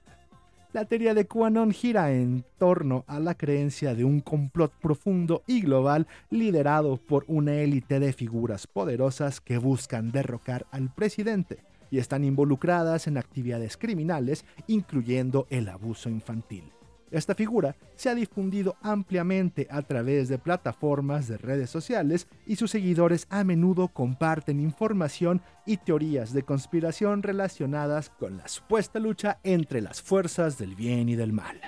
La 0.73 0.85
teoría 0.85 1.13
de 1.13 1.25
QAnon 1.25 1.71
gira 1.71 2.13
en 2.13 2.45
torno 2.57 3.03
a 3.07 3.19
la 3.19 3.35
creencia 3.35 3.93
de 3.93 4.05
un 4.05 4.21
complot 4.21 4.71
profundo 4.81 5.43
y 5.45 5.61
global 5.61 6.07
liderado 6.29 6.95
por 6.95 7.25
una 7.27 7.55
élite 7.55 7.99
de 7.99 8.13
figuras 8.13 8.67
poderosas 8.67 9.41
que 9.41 9.57
buscan 9.57 10.11
derrocar 10.11 10.65
al 10.71 10.93
presidente 10.93 11.59
y 11.89 11.97
están 11.97 12.23
involucradas 12.23 13.07
en 13.07 13.17
actividades 13.17 13.75
criminales, 13.75 14.45
incluyendo 14.67 15.45
el 15.49 15.67
abuso 15.67 16.09
infantil. 16.09 16.71
Esta 17.11 17.35
figura 17.35 17.75
se 17.95 18.09
ha 18.09 18.15
difundido 18.15 18.77
ampliamente 18.81 19.67
a 19.69 19.81
través 19.81 20.29
de 20.29 20.37
plataformas 20.37 21.27
de 21.27 21.37
redes 21.37 21.69
sociales 21.69 22.27
y 22.47 22.55
sus 22.55 22.71
seguidores 22.71 23.27
a 23.29 23.43
menudo 23.43 23.89
comparten 23.89 24.61
información 24.61 25.41
y 25.65 25.75
teorías 25.75 26.31
de 26.31 26.43
conspiración 26.43 27.21
relacionadas 27.21 28.09
con 28.09 28.37
la 28.37 28.47
supuesta 28.47 28.97
lucha 28.99 29.39
entre 29.43 29.81
las 29.81 30.01
fuerzas 30.01 30.57
del 30.57 30.73
bien 30.73 31.09
y 31.09 31.15
del 31.15 31.33
mal. 31.33 31.59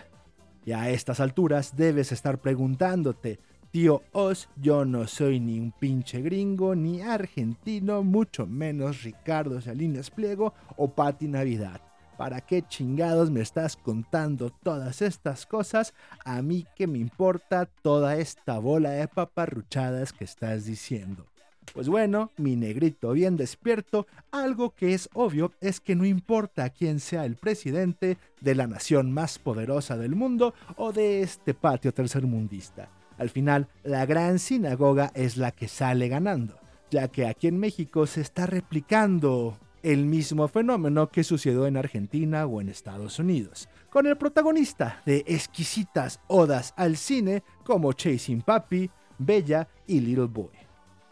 Y 0.65 0.71
a 0.71 0.89
estas 0.89 1.19
alturas 1.19 1.75
debes 1.75 2.13
estar 2.13 2.39
preguntándote, 2.39 3.39
tío 3.69 4.01
Oz, 4.13 4.47
yo 4.55 4.85
no 4.85 5.07
soy 5.07 5.41
ni 5.41 5.59
un 5.59 5.73
pinche 5.73 6.21
gringo, 6.21 6.73
ni 6.73 7.01
argentino, 7.01 8.01
mucho 8.01 8.47
menos 8.47 9.03
Ricardo 9.03 9.59
Salinas 9.59 10.09
Pliego 10.09 10.53
o 10.77 10.87
Patti 10.87 11.27
Navidad. 11.27 11.81
¿Para 12.17 12.41
qué 12.41 12.61
chingados 12.61 13.31
me 13.31 13.41
estás 13.41 13.75
contando 13.75 14.51
todas 14.51 15.01
estas 15.01 15.45
cosas? 15.45 15.93
A 16.23 16.41
mí 16.41 16.65
que 16.75 16.87
me 16.87 16.99
importa 16.99 17.65
toda 17.65 18.17
esta 18.17 18.59
bola 18.59 18.91
de 18.91 19.07
paparruchadas 19.07 20.13
que 20.13 20.23
estás 20.23 20.65
diciendo. 20.65 21.25
Pues 21.73 21.89
bueno, 21.89 22.31
mi 22.37 22.55
negrito 22.55 23.13
bien 23.13 23.35
despierto, 23.35 24.05
algo 24.31 24.75
que 24.75 24.93
es 24.93 25.09
obvio 25.13 25.53
es 25.59 25.79
que 25.79 25.95
no 25.95 26.05
importa 26.05 26.69
quién 26.69 26.99
sea 26.99 27.25
el 27.25 27.35
presidente 27.35 28.17
de 28.41 28.53
la 28.53 28.67
nación 28.67 29.11
más 29.11 29.39
poderosa 29.39 29.97
del 29.97 30.15
mundo 30.15 30.53
o 30.75 30.91
de 30.91 31.21
este 31.21 31.55
patio 31.55 31.91
tercermundista. 31.93 32.89
Al 33.17 33.29
final, 33.29 33.69
la 33.83 34.05
gran 34.05 34.37
sinagoga 34.37 35.11
es 35.15 35.37
la 35.37 35.51
que 35.51 35.67
sale 35.67 36.09
ganando, 36.09 36.59
ya 36.91 37.07
que 37.07 37.25
aquí 37.25 37.47
en 37.47 37.57
México 37.57 38.05
se 38.05 38.21
está 38.21 38.45
replicando 38.45 39.57
el 39.83 40.05
mismo 40.05 40.47
fenómeno 40.47 41.09
que 41.09 41.23
sucedió 41.23 41.67
en 41.67 41.77
Argentina 41.77 42.45
o 42.45 42.61
en 42.61 42.69
Estados 42.69 43.19
Unidos, 43.19 43.69
con 43.89 44.07
el 44.07 44.17
protagonista 44.17 45.01
de 45.05 45.23
exquisitas 45.27 46.21
odas 46.27 46.73
al 46.77 46.97
cine 46.97 47.43
como 47.63 47.93
Chasing 47.93 48.41
Papi, 48.41 48.89
Bella 49.19 49.67
y 49.85 49.99
Little 49.99 50.25
Boy. 50.25 50.49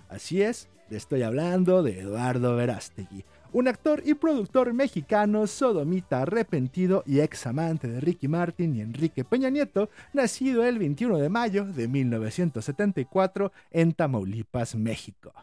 Así 0.09 0.41
es, 0.41 0.69
le 0.89 0.97
estoy 0.97 1.21
hablando 1.21 1.83
de 1.83 1.99
Eduardo 1.99 2.55
Verástegui, 2.55 3.23
un 3.53 3.67
actor 3.67 4.01
y 4.05 4.13
productor 4.13 4.73
mexicano 4.73 5.45
sodomita 5.45 6.21
arrepentido 6.21 7.03
y 7.05 7.19
ex 7.19 7.47
amante 7.47 7.89
de 7.89 7.99
Ricky 7.99 8.29
Martin 8.29 8.75
y 8.75 8.81
Enrique 8.81 9.25
Peña 9.25 9.49
Nieto, 9.49 9.89
nacido 10.13 10.65
el 10.65 10.79
21 10.79 11.17
de 11.17 11.29
mayo 11.29 11.65
de 11.65 11.89
1974 11.89 13.51
en 13.71 13.91
Tamaulipas, 13.91 14.75
México 14.75 15.33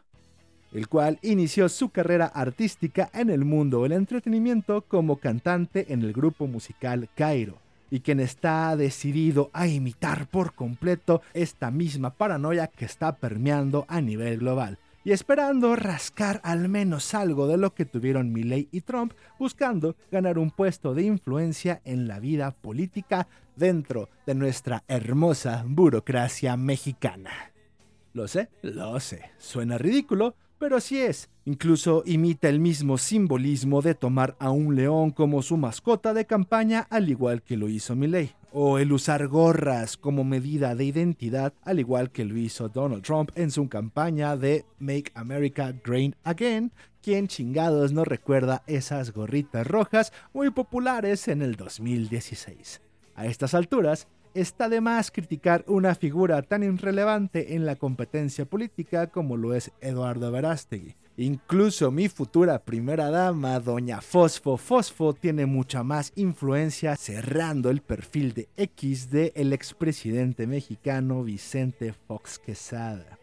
el 0.72 0.88
cual 0.88 1.18
inició 1.22 1.68
su 1.68 1.90
carrera 1.90 2.26
artística 2.26 3.10
en 3.14 3.30
el 3.30 3.44
mundo 3.44 3.82
del 3.82 3.92
entretenimiento 3.92 4.82
como 4.82 5.16
cantante 5.16 5.92
en 5.92 6.02
el 6.02 6.12
grupo 6.12 6.46
musical 6.46 7.08
Cairo, 7.14 7.58
y 7.90 8.00
quien 8.00 8.20
está 8.20 8.76
decidido 8.76 9.50
a 9.52 9.66
imitar 9.66 10.26
por 10.26 10.54
completo 10.54 11.22
esta 11.32 11.70
misma 11.70 12.10
paranoia 12.10 12.66
que 12.66 12.84
está 12.84 13.16
permeando 13.16 13.86
a 13.88 14.00
nivel 14.00 14.38
global, 14.38 14.78
y 15.04 15.12
esperando 15.12 15.74
rascar 15.74 16.40
al 16.44 16.68
menos 16.68 17.14
algo 17.14 17.46
de 17.46 17.56
lo 17.56 17.72
que 17.72 17.86
tuvieron 17.86 18.32
Milley 18.32 18.68
y 18.72 18.82
Trump, 18.82 19.14
buscando 19.38 19.96
ganar 20.10 20.38
un 20.38 20.50
puesto 20.50 20.92
de 20.92 21.04
influencia 21.04 21.80
en 21.84 22.08
la 22.08 22.18
vida 22.18 22.50
política 22.50 23.26
dentro 23.56 24.10
de 24.26 24.34
nuestra 24.34 24.84
hermosa 24.86 25.64
burocracia 25.66 26.56
mexicana. 26.58 27.30
Lo 28.12 28.28
sé, 28.28 28.50
lo 28.62 29.00
sé, 29.00 29.30
suena 29.38 29.78
ridículo, 29.78 30.34
pero 30.58 30.76
así 30.76 30.98
es. 31.00 31.28
Incluso 31.44 32.02
imita 32.04 32.48
el 32.48 32.60
mismo 32.60 32.98
simbolismo 32.98 33.80
de 33.80 33.94
tomar 33.94 34.36
a 34.38 34.50
un 34.50 34.76
león 34.76 35.10
como 35.10 35.42
su 35.42 35.56
mascota 35.56 36.12
de 36.12 36.26
campaña, 36.26 36.86
al 36.90 37.08
igual 37.08 37.42
que 37.42 37.56
lo 37.56 37.68
hizo 37.68 37.96
Milley. 37.96 38.32
O 38.52 38.78
el 38.78 38.92
usar 38.92 39.28
gorras 39.28 39.96
como 39.96 40.24
medida 40.24 40.74
de 40.74 40.84
identidad, 40.84 41.54
al 41.62 41.80
igual 41.80 42.10
que 42.10 42.24
lo 42.24 42.36
hizo 42.36 42.68
Donald 42.68 43.02
Trump 43.02 43.30
en 43.34 43.50
su 43.50 43.68
campaña 43.68 44.36
de 44.36 44.64
Make 44.78 45.12
America 45.14 45.74
Great 45.84 46.14
Again, 46.24 46.72
quien 47.02 47.28
chingados 47.28 47.92
no 47.92 48.04
recuerda 48.04 48.62
esas 48.66 49.12
gorritas 49.12 49.66
rojas 49.66 50.12
muy 50.34 50.50
populares 50.50 51.28
en 51.28 51.42
el 51.42 51.56
2016. 51.56 52.82
A 53.14 53.26
estas 53.26 53.54
alturas, 53.54 54.06
está 54.34 54.68
de 54.68 54.80
más 54.80 55.10
criticar 55.10 55.64
una 55.66 55.94
figura 55.94 56.42
tan 56.42 56.62
irrelevante 56.62 57.54
en 57.54 57.66
la 57.66 57.76
competencia 57.76 58.44
política 58.44 59.08
como 59.08 59.36
lo 59.36 59.54
es 59.54 59.72
Eduardo 59.80 60.30
Verástegui. 60.30 60.94
Incluso 61.16 61.90
mi 61.90 62.08
futura 62.08 62.60
primera 62.60 63.10
dama, 63.10 63.58
doña 63.58 64.00
Fosfo 64.00 64.56
Fosfo, 64.56 65.14
tiene 65.14 65.46
mucha 65.46 65.82
más 65.82 66.12
influencia 66.14 66.94
cerrando 66.94 67.70
el 67.70 67.80
perfil 67.80 68.34
de 68.34 68.48
X 68.56 69.10
de 69.10 69.32
el 69.34 69.52
expresidente 69.52 70.46
mexicano 70.46 71.24
Vicente 71.24 71.92
Fox 71.92 72.38
Quesada. 72.38 73.18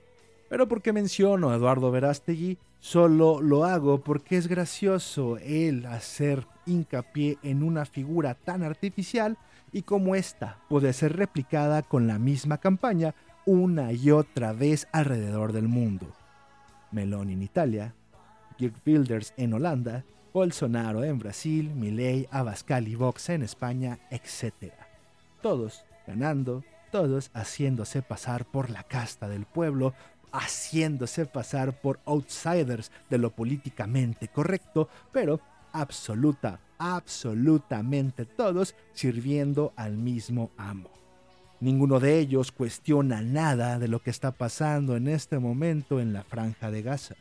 Pero 0.50 0.68
porque 0.68 0.92
menciono 0.92 1.52
a 1.52 1.56
Eduardo 1.56 1.90
Verástegui, 1.90 2.58
solo 2.80 3.42
lo 3.42 3.64
hago 3.64 4.04
porque 4.04 4.36
es 4.36 4.48
gracioso 4.48 5.38
el 5.38 5.86
hacer 5.86 6.46
hincapié 6.66 7.38
en 7.44 7.64
una 7.64 7.86
figura 7.86 8.36
tan 8.36 8.62
artificial 8.64 9.38
y 9.76 9.82
cómo 9.82 10.16
esta 10.16 10.58
puede 10.70 10.94
ser 10.94 11.18
replicada 11.18 11.82
con 11.82 12.08
la 12.08 12.18
misma 12.18 12.60
campaña 12.60 13.14
una 13.46 13.92
y 13.92 14.10
otra 14.10 14.54
vez 14.54 14.88
alrededor 14.94 15.52
del 15.52 15.68
mundo. 15.68 16.08
Meloni 16.92 17.34
en 17.34 17.42
Italia, 17.42 17.94
Geert 18.58 18.78
Wilders 18.88 19.34
en 19.36 19.54
Holanda, 19.54 20.06
Bolsonaro 20.34 21.04
en 21.04 21.20
Brasil, 21.20 21.76
Milei, 21.76 22.26
Abascal 22.32 22.88
y 22.88 22.96
Vox 22.96 23.28
en 23.28 23.44
España, 23.44 24.00
etc. 24.12 24.72
Todos 25.42 25.84
ganando, 26.08 26.64
todos 26.90 27.30
haciéndose 27.34 28.02
pasar 28.02 28.46
por 28.46 28.70
la 28.70 28.84
casta 28.84 29.28
del 29.28 29.46
pueblo, 29.46 29.94
haciéndose 30.32 31.26
pasar 31.26 31.82
por 31.82 32.00
outsiders 32.06 32.94
de 33.10 33.18
lo 33.18 33.32
políticamente 33.32 34.30
correcto, 34.30 34.88
pero 35.12 35.42
absoluta, 35.74 36.62
absolutamente 36.78 38.26
todos 38.26 38.76
sirviendo 38.94 39.74
al 39.76 39.98
mismo 39.98 40.52
amo. 40.58 40.90
Ninguno 41.62 42.00
de 42.00 42.20
ellos 42.20 42.52
cuestiona 42.52 43.22
nada 43.22 43.80
de 43.80 43.88
lo 43.88 44.00
que 44.00 44.10
está 44.10 44.32
pasando 44.32 44.96
en 44.98 45.08
este 45.08 45.40
momento 45.40 46.00
en 46.00 46.14
la 46.14 46.24
franja 46.24 46.70
de 46.70 46.82
Gaza. 46.82 47.16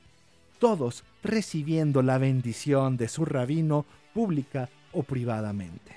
Todos 0.59 1.05
recibiendo 1.23 2.03
la 2.03 2.19
bendición 2.19 2.97
de 2.97 3.09
su 3.09 3.25
rabino 3.25 3.87
pública 4.13 4.69
o 4.93 5.03
privadamente, 5.03 5.93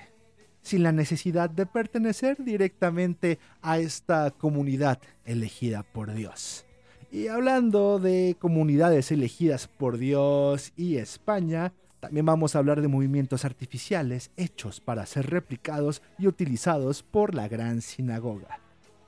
sin 0.62 0.82
la 0.82 0.92
necesidad 0.92 1.50
de 1.50 1.66
pertenecer 1.66 2.42
directamente 2.42 3.38
a 3.60 3.78
esta 3.78 4.30
comunidad 4.30 4.98
elegida 5.24 5.82
por 5.82 6.12
Dios. 6.12 6.64
Y 7.10 7.28
hablando 7.28 7.98
de 7.98 8.36
comunidades 8.38 9.10
elegidas 9.10 9.66
por 9.66 9.96
Dios 9.96 10.72
y 10.76 10.96
España, 10.96 11.72
también 12.00 12.26
vamos 12.26 12.54
a 12.54 12.60
hablar 12.60 12.80
de 12.80 12.88
movimientos 12.88 13.44
artificiales 13.44 14.30
hechos 14.36 14.80
para 14.80 15.06
ser 15.06 15.30
replicados 15.30 16.02
y 16.18 16.26
utilizados 16.26 17.02
por 17.02 17.34
la 17.34 17.48
gran 17.48 17.80
sinagoga. 17.80 18.60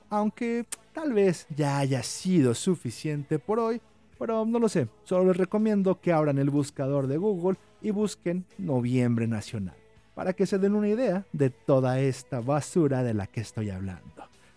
Aunque 0.09 0.65
tal 0.93 1.13
vez 1.13 1.47
ya 1.55 1.79
haya 1.79 2.03
sido 2.03 2.53
suficiente 2.53 3.39
por 3.39 3.59
hoy, 3.59 3.81
pero 4.19 4.45
no 4.45 4.59
lo 4.59 4.67
sé, 4.69 4.87
solo 5.03 5.25
les 5.25 5.37
recomiendo 5.37 5.99
que 6.01 6.11
abran 6.11 6.37
el 6.37 6.49
buscador 6.49 7.07
de 7.07 7.17
Google 7.17 7.57
y 7.81 7.91
busquen 7.91 8.45
Noviembre 8.57 9.25
Nacional, 9.25 9.75
para 10.13 10.33
que 10.33 10.45
se 10.45 10.59
den 10.59 10.75
una 10.75 10.89
idea 10.89 11.25
de 11.31 11.49
toda 11.49 11.99
esta 11.99 12.41
basura 12.41 13.03
de 13.03 13.13
la 13.13 13.25
que 13.25 13.41
estoy 13.41 13.69
hablando 13.69 14.10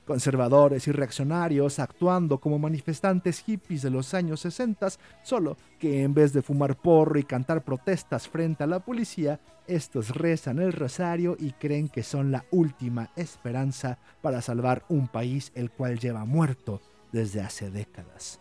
conservadores 0.05 0.87
y 0.87 0.93
reaccionarios 0.93 1.79
actuando 1.79 2.39
como 2.39 2.59
manifestantes 2.59 3.41
hippies 3.41 3.83
de 3.83 3.91
los 3.91 4.15
años 4.15 4.41
60, 4.41 4.89
solo 5.23 5.57
que 5.79 6.03
en 6.03 6.15
vez 6.15 6.33
de 6.33 6.43
fumar 6.43 6.77
porro 6.77 7.19
y 7.19 7.25
cantar 7.25 7.65
protestas 7.65 8.29
frente 8.29 8.65
a 8.65 8.67
la 8.67 8.81
policía, 8.81 9.41
estos 9.67 10.11
rezan 10.11 10.59
el 10.59 10.73
rosario 10.73 11.37
y 11.39 11.53
creen 11.53 11.89
que 11.89 12.03
son 12.03 12.31
la 12.31 12.45
última 12.51 13.11
esperanza 13.17 13.99
para 14.21 14.43
salvar 14.43 14.85
un 14.89 15.09
país 15.09 15.53
el 15.55 15.71
cual 15.71 15.99
lleva 15.99 16.25
muerto 16.25 16.81
desde 17.13 17.41
hace 17.41 17.71
décadas. 17.71 18.41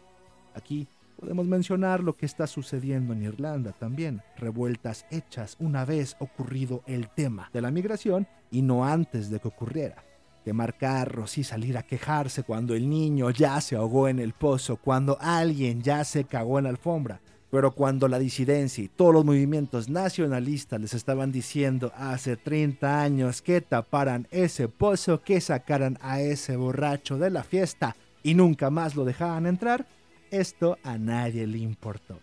Aquí 0.56 0.88
podemos 1.20 1.46
mencionar 1.46 2.02
lo 2.04 2.16
que 2.16 2.26
está 2.26 2.48
sucediendo 2.48 3.14
en 3.14 3.24
Irlanda 3.24 3.72
también, 3.72 4.22
revueltas 4.38 5.06
hechas 5.10 5.56
una 5.60 5.86
vez 5.86 6.16
ocurrido 6.20 6.84
el 6.86 7.10
tema 7.10 7.50
de 7.54 7.62
la 7.62 7.72
migración 7.72 8.28
y 8.52 8.62
no 8.62 8.86
antes 8.86 9.30
de 9.30 9.40
que 9.40 9.48
ocurriera 9.48 10.04
quemar 10.44 10.78
carros 10.78 11.38
y 11.38 11.44
salir 11.44 11.78
a 11.78 11.84
quejarse 11.84 12.44
cuando 12.44 12.76
el 12.76 12.90
niño 12.90 13.30
ya 13.32 13.60
se 13.62 13.76
ahogó 13.76 14.08
en 14.08 14.20
el 14.20 14.34
pozo, 14.34 14.78
cuando 14.78 15.18
alguien 15.20 15.82
ya 15.82 16.04
se 16.04 16.26
cagó 16.26 16.60
en 16.60 16.66
la 16.66 16.70
alfombra. 16.70 17.22
Pero 17.50 17.72
cuando 17.72 18.08
la 18.08 18.18
disidencia 18.18 18.84
y 18.84 18.88
todos 18.88 19.14
los 19.14 19.26
movimientos 19.26 19.88
nacionalistas 19.88 20.82
les 20.82 20.94
estaban 20.96 21.32
diciendo 21.32 21.92
hace 21.96 22.36
30 22.36 23.02
años 23.02 23.44
que 23.44 23.62
taparan 23.62 24.28
ese 24.32 24.68
pozo, 24.68 25.22
que 25.22 25.40
sacaran 25.40 26.00
a 26.02 26.20
ese 26.20 26.56
borracho 26.56 27.20
de 27.20 27.30
la 27.30 27.44
fiesta 27.44 27.96
y 28.24 28.34
nunca 28.34 28.72
más 28.72 28.96
lo 28.96 29.06
dejaban 29.06 29.46
entrar, 29.46 29.86
esto 30.32 30.80
a 30.84 30.98
nadie 30.98 31.46
le 31.46 31.60
importó. 31.60 32.20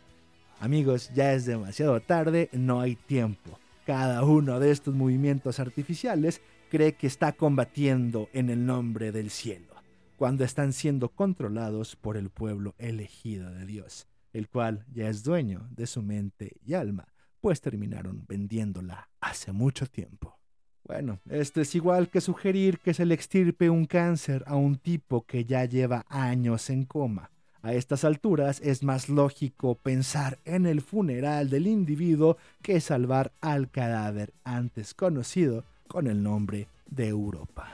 Amigos, 0.58 1.10
ya 1.14 1.32
es 1.32 1.46
demasiado 1.46 2.00
tarde, 2.00 2.48
no 2.52 2.80
hay 2.80 2.96
tiempo. 2.96 3.58
Cada 3.86 4.24
uno 4.24 4.58
de 4.58 4.72
estos 4.72 4.94
movimientos 4.94 5.60
artificiales 5.60 6.40
cree 6.70 6.94
que 6.94 7.08
está 7.08 7.32
combatiendo 7.32 8.30
en 8.32 8.48
el 8.48 8.64
nombre 8.64 9.12
del 9.12 9.28
cielo, 9.28 9.74
cuando 10.16 10.44
están 10.44 10.72
siendo 10.72 11.10
controlados 11.10 11.96
por 11.96 12.16
el 12.16 12.30
pueblo 12.30 12.74
elegido 12.78 13.50
de 13.50 13.66
Dios, 13.66 14.06
el 14.32 14.48
cual 14.48 14.86
ya 14.92 15.08
es 15.08 15.24
dueño 15.24 15.68
de 15.70 15.86
su 15.86 16.00
mente 16.00 16.56
y 16.64 16.74
alma, 16.74 17.12
pues 17.40 17.60
terminaron 17.60 18.24
vendiéndola 18.26 19.10
hace 19.20 19.52
mucho 19.52 19.86
tiempo. 19.86 20.38
Bueno, 20.84 21.20
esto 21.28 21.60
es 21.60 21.74
igual 21.74 22.08
que 22.08 22.20
sugerir 22.20 22.78
que 22.78 22.94
se 22.94 23.04
le 23.04 23.14
extirpe 23.14 23.68
un 23.68 23.84
cáncer 23.84 24.44
a 24.46 24.54
un 24.54 24.76
tipo 24.76 25.26
que 25.26 25.44
ya 25.44 25.64
lleva 25.64 26.06
años 26.08 26.70
en 26.70 26.84
coma. 26.84 27.30
A 27.62 27.74
estas 27.74 28.04
alturas 28.04 28.60
es 28.62 28.82
más 28.82 29.08
lógico 29.08 29.74
pensar 29.74 30.38
en 30.44 30.66
el 30.66 30.80
funeral 30.80 31.50
del 31.50 31.66
individuo 31.66 32.38
que 32.62 32.80
salvar 32.80 33.32
al 33.40 33.70
cadáver 33.70 34.32
antes 34.44 34.94
conocido 34.94 35.64
con 35.90 36.06
el 36.06 36.22
nombre 36.22 36.68
de 36.86 37.08
Europa. 37.08 37.68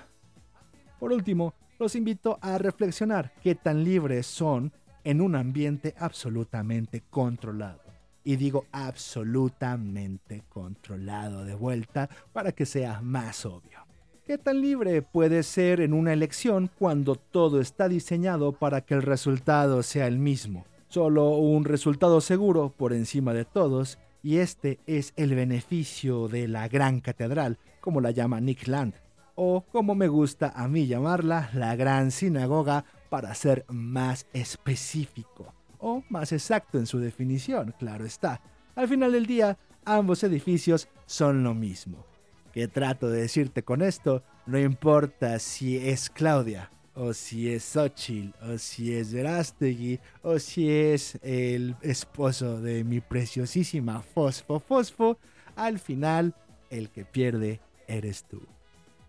Por 0.99 1.13
último, 1.13 1.53
los 1.79 1.95
invito 1.95 2.39
a 2.41 2.57
reflexionar 2.57 3.35
qué 3.43 3.55
tan 3.55 3.85
libres 3.85 4.27
son 4.27 4.73
en 5.05 5.21
un 5.21 5.37
ambiente 5.37 5.95
absolutamente 5.99 7.03
controlado. 7.11 7.83
Y 8.25 8.37
digo 8.37 8.65
absolutamente 8.73 10.45
controlado 10.49 11.45
de 11.45 11.55
vuelta 11.55 12.09
para 12.33 12.53
que 12.53 12.65
sea 12.65 13.03
más 13.03 13.45
obvio. 13.45 13.81
¿Qué 14.25 14.39
tan 14.39 14.63
libre 14.63 15.03
puede 15.03 15.43
ser 15.43 15.81
en 15.81 15.93
una 15.93 16.15
elección 16.15 16.71
cuando 16.79 17.17
todo 17.17 17.61
está 17.61 17.87
diseñado 17.87 18.53
para 18.53 18.81
que 18.81 18.95
el 18.95 19.03
resultado 19.03 19.83
sea 19.83 20.07
el 20.07 20.19
mismo? 20.19 20.65
Solo 20.89 21.37
un 21.37 21.65
resultado 21.65 22.23
seguro 22.23 22.71
por 22.71 22.95
encima 22.95 23.35
de 23.35 23.45
todos 23.45 23.99
y 24.27 24.39
este 24.41 24.81
es 24.89 25.13
el 25.15 25.37
beneficio 25.37 26.27
de 26.27 26.49
la 26.49 26.67
gran 26.67 26.99
catedral, 26.99 27.61
como 27.81 28.01
la 28.01 28.11
llama 28.11 28.41
Nick 28.41 28.67
Land, 28.67 28.95
o 29.37 29.65
como 29.71 29.95
me 29.95 30.09
gusta 30.09 30.53
a 30.57 30.67
mí 30.67 30.89
llamarla, 30.89 31.49
la 31.55 31.77
gran 31.77 32.11
sinagoga 32.11 32.85
para 33.09 33.33
ser 33.37 33.65
más 33.69 34.27
específico, 34.33 35.55
o 35.79 36.03
más 36.09 36.33
exacto 36.33 36.77
en 36.77 36.87
su 36.87 36.99
definición, 36.99 37.73
claro 37.79 38.05
está. 38.05 38.41
Al 38.75 38.89
final 38.89 39.13
del 39.13 39.27
día, 39.27 39.59
ambos 39.85 40.25
edificios 40.25 40.89
son 41.07 41.45
lo 41.45 41.55
mismo. 41.55 42.05
¿Qué 42.53 42.67
trato 42.67 43.09
de 43.09 43.21
decirte 43.21 43.63
con 43.63 43.81
esto? 43.81 44.25
No 44.45 44.59
importa 44.59 45.39
si 45.39 45.77
es 45.77 46.11
Claudia, 46.11 46.73
o 46.97 47.13
si 47.13 47.53
es 47.53 47.63
Xochitl, 47.63 48.35
o 48.43 48.59
si 48.59 48.95
es 48.95 49.13
Verástegui, 49.13 50.01
o 50.23 50.39
si 50.39 50.71
es 50.71 51.19
el 51.23 51.77
esposo 51.83 52.61
de 52.61 52.85
mi 52.85 53.01
preciosísima 53.01 54.03
Fosfo 54.03 54.59
Fosfo, 54.61 55.19
al 55.55 55.79
final 55.79 56.35
el 56.71 56.91
que 56.91 57.05
pierde 57.05 57.61
eres 57.87 58.25
tú. 58.25 58.43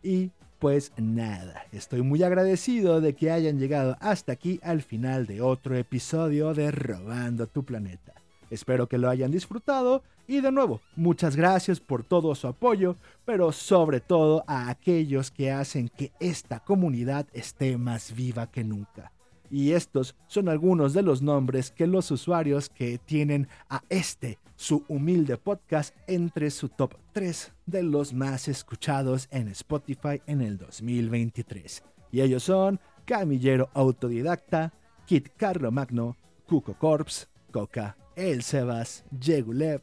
Y 0.04 0.32
pues 0.60 0.92
nada, 0.98 1.66
estoy 1.72 2.02
muy 2.02 2.24
agradecido 2.24 3.00
de 3.00 3.14
que 3.14 3.32
hayan 3.32 3.60
llegado 3.60 3.96
hasta 4.00 4.34
aquí 4.34 4.60
al 4.64 4.82
final 4.82 5.26
de 5.26 5.42
otro 5.42 5.76
episodio 5.78 6.54
de 6.54 6.72
Robando 6.72 7.48
tu 7.48 7.64
Planeta. 7.64 8.14
Espero 8.50 8.88
que 8.88 8.98
lo 8.98 9.10
hayan 9.10 9.32
disfrutado 9.32 10.04
y 10.28 10.42
de 10.42 10.52
nuevo, 10.52 10.82
muchas 10.98 11.38
gracias 11.38 11.80
por 11.80 12.04
todo 12.04 12.36
su 12.36 12.48
apoyo, 12.48 12.98
pero 13.24 13.54
sobre 13.54 14.02
todo 14.02 14.44
a 14.46 14.70
aquellos 14.70 15.32
que 15.32 15.52
hacen 15.52 15.88
que 15.88 16.12
esta 16.20 16.60
comunidad 16.60 17.28
esté 17.32 17.78
más 17.78 18.14
viva 18.14 18.52
que 18.52 18.66
nunca. 18.66 19.14
Y 19.50 19.72
estos 19.72 20.16
son 20.28 20.50
algunos 20.50 20.94
de 20.94 21.02
los 21.02 21.22
nombres 21.22 21.72
que 21.72 21.88
los 21.88 22.12
usuarios 22.12 22.68
que 22.68 22.98
tienen 22.98 23.48
a 23.70 23.82
este, 23.88 24.38
su 24.58 24.84
humilde 24.90 25.38
podcast, 25.38 25.96
entre 26.08 26.52
su 26.52 26.68
top 26.68 26.96
3 27.14 27.54
de 27.66 27.84
los 27.84 28.12
más 28.14 28.50
escuchados 28.50 29.30
en 29.32 29.48
Spotify 29.48 30.22
en 30.26 30.42
el 30.42 30.58
2023. 30.58 31.84
Y 32.12 32.20
ellos 32.20 32.44
son 32.44 32.82
Camillero 33.06 33.70
Autodidacta, 33.74 34.74
Kit 35.06 35.30
Carlo 35.38 35.72
Magno, 35.72 36.18
Cuco 36.46 36.74
Corps, 36.74 37.30
Coca, 37.52 37.96
El 38.18 38.42
Sebas, 38.42 39.06
Yegulev, 39.12 39.82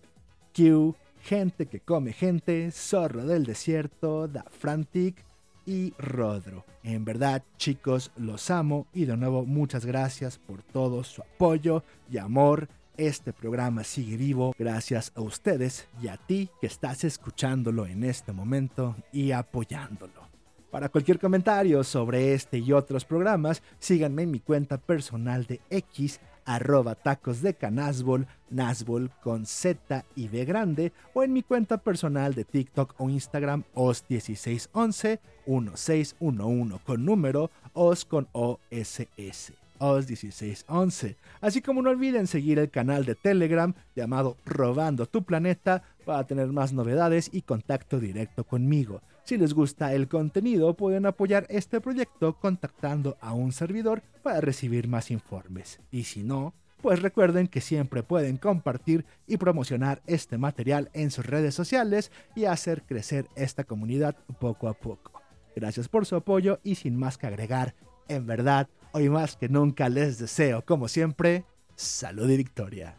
Q, 0.52 0.96
Gente 1.22 1.66
que 1.66 1.78
come 1.80 2.12
gente, 2.12 2.70
Zorro 2.72 3.24
del 3.24 3.46
Desierto, 3.46 4.26
Da 4.26 4.44
Frantic 4.50 5.24
y 5.64 5.94
Rodro. 5.98 6.66
En 6.82 7.04
verdad, 7.04 7.44
chicos, 7.56 8.10
los 8.16 8.50
amo 8.50 8.88
y 8.92 9.04
de 9.06 9.16
nuevo 9.16 9.46
muchas 9.46 9.86
gracias 9.86 10.36
por 10.36 10.62
todo 10.64 11.04
su 11.04 11.22
apoyo 11.22 11.84
y 12.10 12.18
amor. 12.18 12.68
Este 12.96 13.32
programa 13.32 13.84
sigue 13.84 14.16
vivo 14.16 14.52
gracias 14.58 15.12
a 15.14 15.20
ustedes 15.20 15.86
y 16.02 16.08
a 16.08 16.16
ti 16.16 16.50
que 16.60 16.66
estás 16.66 17.04
escuchándolo 17.04 17.86
en 17.86 18.02
este 18.02 18.32
momento 18.32 18.96
y 19.12 19.30
apoyándolo. 19.30 20.28
Para 20.72 20.88
cualquier 20.88 21.20
comentario 21.20 21.84
sobre 21.84 22.34
este 22.34 22.58
y 22.58 22.72
otros 22.72 23.04
programas, 23.04 23.62
síganme 23.78 24.24
en 24.24 24.32
mi 24.32 24.40
cuenta 24.40 24.76
personal 24.76 25.46
de 25.46 25.60
X, 25.70 26.20
arroba 26.44 26.94
tacos 26.94 27.42
de 27.42 27.54
canasbol, 27.54 28.26
nasbol 28.50 29.10
con 29.22 29.46
Z 29.46 30.04
y 30.14 30.28
B 30.28 30.44
grande, 30.44 30.92
o 31.12 31.22
en 31.22 31.32
mi 31.32 31.42
cuenta 31.42 31.78
personal 31.78 32.34
de 32.34 32.44
TikTok 32.44 32.94
o 32.98 33.10
Instagram, 33.10 33.64
os1611, 33.74 35.20
1611 35.46 36.84
con 36.84 37.04
número, 37.04 37.50
os 37.72 38.04
con 38.04 38.28
OSS. 38.32 39.52
OS1611. 39.78 41.16
Así 41.40 41.60
como 41.60 41.82
no 41.82 41.90
olviden 41.90 42.26
seguir 42.26 42.58
el 42.58 42.70
canal 42.70 43.04
de 43.04 43.14
Telegram 43.14 43.74
llamado 43.94 44.36
Robando 44.44 45.06
tu 45.06 45.24
Planeta 45.24 45.82
para 46.04 46.24
tener 46.24 46.48
más 46.48 46.72
novedades 46.72 47.28
y 47.32 47.42
contacto 47.42 47.98
directo 47.98 48.44
conmigo. 48.44 49.02
Si 49.24 49.38
les 49.38 49.54
gusta 49.54 49.94
el 49.94 50.06
contenido, 50.06 50.74
pueden 50.74 51.06
apoyar 51.06 51.46
este 51.48 51.80
proyecto 51.80 52.38
contactando 52.38 53.16
a 53.22 53.32
un 53.32 53.52
servidor 53.52 54.02
para 54.22 54.42
recibir 54.42 54.86
más 54.86 55.10
informes. 55.10 55.80
Y 55.90 56.04
si 56.04 56.22
no, 56.22 56.52
pues 56.82 57.00
recuerden 57.00 57.48
que 57.48 57.62
siempre 57.62 58.02
pueden 58.02 58.36
compartir 58.36 59.06
y 59.26 59.38
promocionar 59.38 60.02
este 60.06 60.36
material 60.36 60.90
en 60.92 61.10
sus 61.10 61.24
redes 61.24 61.54
sociales 61.54 62.12
y 62.34 62.44
hacer 62.44 62.82
crecer 62.82 63.26
esta 63.34 63.64
comunidad 63.64 64.14
poco 64.38 64.68
a 64.68 64.74
poco. 64.74 65.22
Gracias 65.56 65.88
por 65.88 66.04
su 66.04 66.16
apoyo 66.16 66.60
y 66.62 66.74
sin 66.74 66.94
más 66.94 67.16
que 67.16 67.26
agregar, 67.26 67.74
en 68.08 68.26
verdad, 68.26 68.68
hoy 68.92 69.08
más 69.08 69.36
que 69.36 69.48
nunca 69.48 69.88
les 69.88 70.18
deseo, 70.18 70.62
como 70.66 70.88
siempre, 70.88 71.46
salud 71.74 72.28
y 72.28 72.36
victoria. 72.36 72.98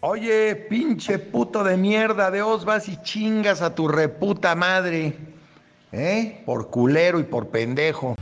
Oye, 0.00 0.54
pinche 0.54 1.18
puto 1.18 1.64
de 1.64 1.76
mierda, 1.76 2.30
de 2.30 2.40
os 2.40 2.64
vas 2.64 2.88
y 2.88 2.96
chingas 3.02 3.62
a 3.62 3.74
tu 3.74 3.88
reputa 3.88 4.54
madre. 4.54 5.16
¿Eh? 5.90 6.42
Por 6.46 6.70
culero 6.70 7.18
y 7.18 7.24
por 7.24 7.48
pendejo. 7.48 8.14